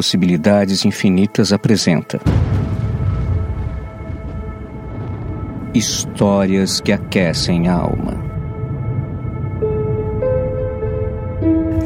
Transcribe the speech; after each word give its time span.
Possibilidades 0.00 0.86
Infinitas 0.86 1.52
apresenta 1.52 2.18
Histórias 5.74 6.80
que 6.80 6.90
aquecem 6.90 7.68
a 7.68 7.74
alma. 7.74 8.14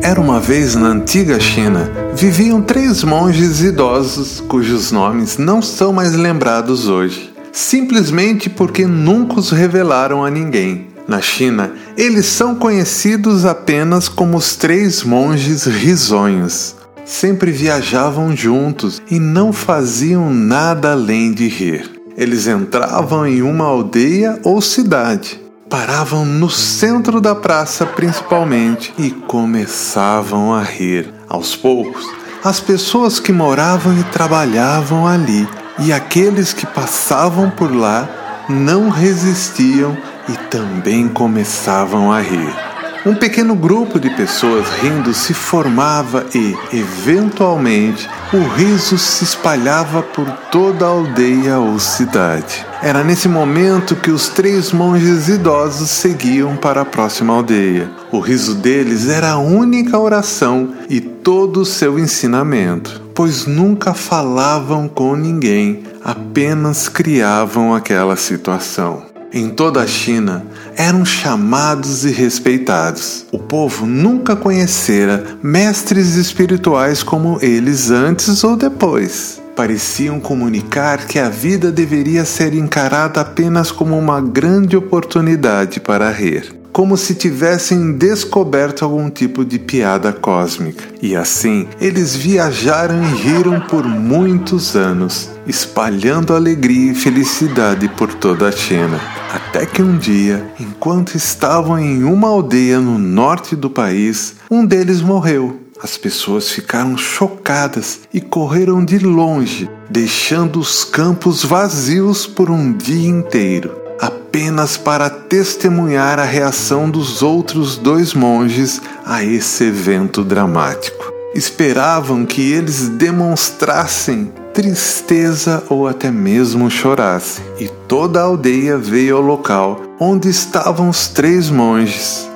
Era 0.00 0.20
uma 0.20 0.38
vez 0.38 0.76
na 0.76 0.86
antiga 0.86 1.40
China, 1.40 1.90
viviam 2.14 2.62
três 2.62 3.02
monges 3.02 3.60
idosos 3.60 4.38
cujos 4.42 4.92
nomes 4.92 5.36
não 5.36 5.60
são 5.60 5.92
mais 5.92 6.14
lembrados 6.14 6.86
hoje, 6.86 7.34
simplesmente 7.50 8.48
porque 8.48 8.86
nunca 8.86 9.40
os 9.40 9.50
revelaram 9.50 10.24
a 10.24 10.30
ninguém. 10.30 10.86
Na 11.08 11.20
China, 11.20 11.72
eles 11.96 12.26
são 12.26 12.54
conhecidos 12.54 13.44
apenas 13.44 14.08
como 14.08 14.36
os 14.36 14.54
três 14.54 15.02
monges 15.02 15.64
risonhos. 15.64 16.83
Sempre 17.04 17.50
viajavam 17.50 18.34
juntos 18.34 19.02
e 19.10 19.18
não 19.20 19.52
faziam 19.52 20.32
nada 20.32 20.92
além 20.92 21.32
de 21.32 21.48
rir. 21.48 21.90
Eles 22.16 22.46
entravam 22.46 23.26
em 23.26 23.42
uma 23.42 23.66
aldeia 23.66 24.38
ou 24.42 24.62
cidade, 24.62 25.40
paravam 25.68 26.24
no 26.24 26.48
centro 26.48 27.20
da 27.20 27.34
praça 27.34 27.84
principalmente 27.84 28.94
e 28.96 29.10
começavam 29.10 30.54
a 30.54 30.62
rir. 30.62 31.12
Aos 31.28 31.54
poucos, 31.54 32.06
as 32.42 32.60
pessoas 32.60 33.20
que 33.20 33.32
moravam 33.32 33.98
e 33.98 34.04
trabalhavam 34.04 35.06
ali 35.06 35.46
e 35.78 35.92
aqueles 35.92 36.52
que 36.52 36.66
passavam 36.66 37.50
por 37.50 37.74
lá 37.74 38.08
não 38.48 38.88
resistiam 38.88 39.96
e 40.28 40.32
também 40.48 41.08
começavam 41.08 42.10
a 42.10 42.20
rir. 42.20 42.73
Um 43.06 43.14
pequeno 43.14 43.54
grupo 43.54 44.00
de 44.00 44.08
pessoas 44.08 44.66
rindo 44.80 45.12
se 45.12 45.34
formava 45.34 46.24
e, 46.34 46.56
eventualmente, 46.72 48.08
o 48.32 48.48
riso 48.48 48.96
se 48.96 49.24
espalhava 49.24 50.02
por 50.02 50.26
toda 50.50 50.86
a 50.86 50.88
aldeia 50.88 51.58
ou 51.58 51.78
cidade. 51.78 52.64
Era 52.82 53.04
nesse 53.04 53.28
momento 53.28 53.94
que 53.94 54.10
os 54.10 54.30
três 54.30 54.72
monges 54.72 55.28
idosos 55.28 55.90
seguiam 55.90 56.56
para 56.56 56.80
a 56.80 56.84
próxima 56.86 57.34
aldeia. 57.34 57.90
O 58.10 58.20
riso 58.20 58.54
deles 58.54 59.06
era 59.06 59.32
a 59.32 59.38
única 59.38 59.98
oração 59.98 60.72
e 60.88 60.98
todo 60.98 61.60
o 61.60 61.66
seu 61.66 61.98
ensinamento, 61.98 63.02
pois 63.14 63.44
nunca 63.44 63.92
falavam 63.92 64.88
com 64.88 65.14
ninguém, 65.14 65.82
apenas 66.02 66.88
criavam 66.88 67.74
aquela 67.74 68.16
situação 68.16 69.13
em 69.34 69.50
toda 69.50 69.82
a 69.82 69.86
China 69.86 70.46
eram 70.76 71.04
chamados 71.04 72.04
e 72.04 72.10
respeitados. 72.10 73.26
O 73.32 73.38
povo 73.38 73.84
nunca 73.84 74.36
conhecera 74.36 75.36
mestres 75.42 76.14
espirituais 76.14 77.02
como 77.02 77.38
eles 77.42 77.90
antes 77.90 78.44
ou 78.44 78.56
depois. 78.56 79.42
Pareciam 79.56 80.20
comunicar 80.20 81.06
que 81.06 81.18
a 81.18 81.28
vida 81.28 81.72
deveria 81.72 82.24
ser 82.24 82.54
encarada 82.54 83.20
apenas 83.20 83.72
como 83.72 83.98
uma 83.98 84.20
grande 84.20 84.76
oportunidade 84.76 85.80
para 85.80 86.10
rir 86.10 86.64
como 86.72 86.96
se 86.96 87.14
tivessem 87.14 87.92
descoberto 87.92 88.84
algum 88.84 89.08
tipo 89.08 89.44
de 89.44 89.60
piada 89.60 90.12
cósmica. 90.12 90.82
E 91.00 91.14
assim, 91.14 91.68
eles 91.80 92.16
viajaram 92.16 93.00
e 93.00 93.14
riram 93.14 93.60
por 93.60 93.86
muitos 93.86 94.74
anos, 94.74 95.30
espalhando 95.46 96.34
alegria 96.34 96.90
e 96.90 96.94
felicidade 96.96 97.88
por 97.90 98.12
toda 98.12 98.48
a 98.48 98.52
China. 98.52 99.13
Até 99.34 99.66
que 99.66 99.82
um 99.82 99.98
dia, 99.98 100.46
enquanto 100.60 101.16
estavam 101.16 101.76
em 101.76 102.04
uma 102.04 102.28
aldeia 102.28 102.78
no 102.78 102.96
norte 102.96 103.56
do 103.56 103.68
país, 103.68 104.36
um 104.48 104.64
deles 104.64 105.00
morreu. 105.00 105.60
As 105.82 105.96
pessoas 105.96 106.50
ficaram 106.50 106.96
chocadas 106.96 108.02
e 108.14 108.20
correram 108.20 108.84
de 108.84 109.00
longe, 109.00 109.68
deixando 109.90 110.60
os 110.60 110.84
campos 110.84 111.44
vazios 111.44 112.28
por 112.28 112.48
um 112.48 112.72
dia 112.72 113.08
inteiro 113.08 113.82
apenas 114.00 114.76
para 114.76 115.10
testemunhar 115.10 116.20
a 116.20 116.24
reação 116.24 116.88
dos 116.88 117.20
outros 117.20 117.76
dois 117.76 118.14
monges 118.14 118.80
a 119.04 119.24
esse 119.24 119.64
evento 119.64 120.22
dramático. 120.22 121.12
Esperavam 121.34 122.24
que 122.24 122.52
eles 122.52 122.88
demonstrassem 122.88 124.32
tristeza 124.54 125.64
ou 125.68 125.88
até 125.88 126.12
mesmo 126.12 126.70
chorassem, 126.70 127.44
e 127.58 127.68
toda 127.88 128.20
a 128.20 128.22
aldeia 128.22 128.78
veio 128.78 129.16
ao 129.16 129.22
local 129.22 129.80
onde 129.98 130.28
estavam 130.28 130.88
os 130.88 131.08
três 131.08 131.50
monges, 131.50 132.30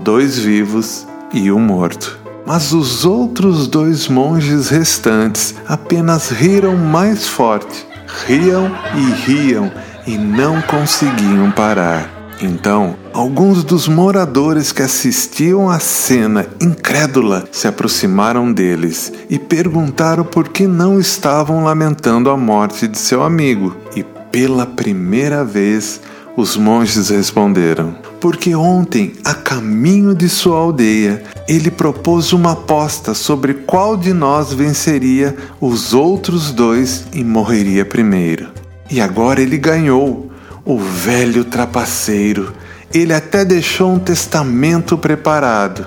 dois 0.00 0.38
vivos 0.38 1.06
e 1.32 1.50
um 1.50 1.58
morto. 1.58 2.18
Mas 2.46 2.72
os 2.72 3.06
outros 3.06 3.66
dois 3.66 4.06
monges 4.08 4.68
restantes 4.68 5.54
apenas 5.66 6.28
riram 6.28 6.76
mais 6.76 7.26
forte, 7.26 7.86
riam 8.26 8.70
e 8.94 9.30
riam 9.30 9.72
e 10.06 10.18
não 10.18 10.60
conseguiam 10.60 11.50
parar. 11.50 12.23
Então, 12.44 12.94
alguns 13.14 13.64
dos 13.64 13.88
moradores 13.88 14.70
que 14.70 14.82
assistiam 14.82 15.70
à 15.70 15.78
cena 15.78 16.46
incrédula 16.60 17.48
se 17.50 17.66
aproximaram 17.66 18.52
deles 18.52 19.10
e 19.30 19.38
perguntaram 19.38 20.24
por 20.24 20.50
que 20.50 20.66
não 20.66 21.00
estavam 21.00 21.64
lamentando 21.64 22.28
a 22.28 22.36
morte 22.36 22.86
de 22.86 22.98
seu 22.98 23.22
amigo. 23.22 23.74
E 23.96 24.02
pela 24.30 24.66
primeira 24.66 25.42
vez, 25.42 26.02
os 26.36 26.54
monges 26.54 27.08
responderam: 27.08 27.96
Porque 28.20 28.54
ontem, 28.54 29.14
a 29.24 29.32
caminho 29.32 30.14
de 30.14 30.28
sua 30.28 30.58
aldeia, 30.58 31.22
ele 31.48 31.70
propôs 31.70 32.34
uma 32.34 32.52
aposta 32.52 33.14
sobre 33.14 33.54
qual 33.54 33.96
de 33.96 34.12
nós 34.12 34.52
venceria 34.52 35.34
os 35.58 35.94
outros 35.94 36.50
dois 36.50 37.06
e 37.14 37.24
morreria 37.24 37.86
primeiro. 37.86 38.48
E 38.90 39.00
agora 39.00 39.40
ele 39.40 39.56
ganhou, 39.56 40.30
o 40.64 40.78
velho 40.78 41.44
trapaceiro. 41.44 42.52
Ele 42.92 43.12
até 43.12 43.44
deixou 43.44 43.92
um 43.92 43.98
testamento 43.98 44.96
preparado. 44.96 45.86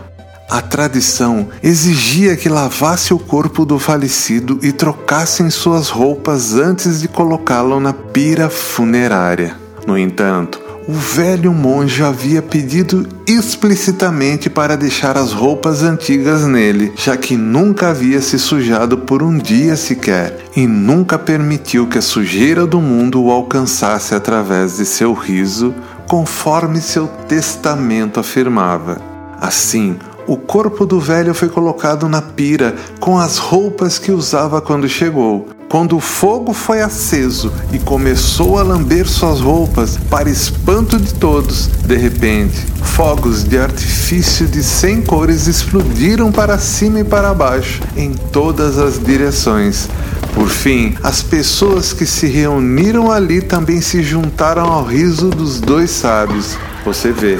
A 0.49 0.61
tradição 0.61 1.49
exigia 1.61 2.37
que 2.37 2.47
lavasse 2.47 3.13
o 3.13 3.19
corpo 3.19 3.65
do 3.65 3.77
falecido 3.77 4.59
e 4.61 4.71
trocassem 4.71 5.49
suas 5.49 5.89
roupas 5.89 6.53
antes 6.53 7.01
de 7.01 7.07
colocá-lo 7.07 7.79
na 7.79 7.91
pira 7.91 8.49
funerária. 8.49 9.57
No 9.85 9.97
entanto, 9.97 10.61
o 10.87 10.93
velho 10.93 11.53
monge 11.53 12.01
havia 12.01 12.41
pedido 12.41 13.05
explicitamente 13.27 14.49
para 14.49 14.77
deixar 14.77 15.17
as 15.17 15.33
roupas 15.33 15.83
antigas 15.83 16.45
nele, 16.45 16.93
já 16.95 17.17
que 17.17 17.35
nunca 17.35 17.89
havia 17.89 18.21
se 18.21 18.39
sujado 18.39 18.97
por 18.97 19.21
um 19.21 19.37
dia 19.37 19.75
sequer 19.75 20.37
e 20.55 20.65
nunca 20.65 21.19
permitiu 21.19 21.87
que 21.87 21.97
a 21.97 22.01
sujeira 22.01 22.65
do 22.65 22.79
mundo 22.79 23.21
o 23.21 23.31
alcançasse 23.31 24.15
através 24.15 24.77
de 24.77 24.85
seu 24.85 25.13
riso, 25.13 25.75
conforme 26.07 26.79
seu 26.79 27.07
testamento 27.27 28.19
afirmava. 28.21 29.01
Assim, 29.41 29.97
o 30.25 30.37
corpo 30.37 30.85
do 30.85 31.01
velho 31.01 31.33
foi 31.33 31.49
colocado 31.49 32.07
na 32.07 32.21
pira 32.21 32.75
com 32.99 33.19
as 33.19 33.37
roupas 33.37 33.99
que 33.99 34.11
usava 34.11 34.61
quando 34.61 34.87
chegou, 34.87 35.49
quando 35.69 35.97
o 35.97 35.99
fogo 35.99 36.53
foi 36.53 36.81
aceso 36.81 37.51
e 37.73 37.79
começou 37.79 38.57
a 38.57 38.63
lamber 38.63 39.05
suas 39.05 39.41
roupas, 39.41 39.97
para 40.09 40.29
espanto 40.29 40.97
de 40.97 41.13
todos, 41.13 41.67
de 41.67 41.95
repente, 41.95 42.57
fogos 42.81 43.43
de 43.43 43.57
artifício 43.57 44.47
de 44.47 44.63
cem 44.63 45.01
cores 45.01 45.47
explodiram 45.47 46.31
para 46.31 46.57
cima 46.57 47.01
e 47.01 47.03
para 47.03 47.33
baixo, 47.33 47.81
em 47.97 48.13
todas 48.13 48.77
as 48.77 48.97
direções. 48.97 49.89
Por 50.33 50.47
fim, 50.47 50.95
as 51.03 51.21
pessoas 51.21 51.91
que 51.91 52.05
se 52.05 52.27
reuniram 52.27 53.11
ali 53.11 53.41
também 53.41 53.81
se 53.81 54.01
juntaram 54.01 54.71
ao 54.71 54.85
riso 54.85 55.29
dos 55.29 55.59
dois 55.59 55.91
sábios. 55.91 56.57
Você 56.85 57.11
vê, 57.11 57.39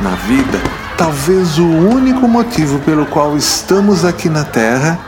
na 0.00 0.14
vida, 0.16 0.60
talvez 0.96 1.58
o 1.58 1.66
único 1.66 2.26
motivo 2.26 2.80
pelo 2.80 3.06
qual 3.06 3.36
estamos 3.36 4.04
aqui 4.04 4.28
na 4.28 4.44
Terra 4.44 4.98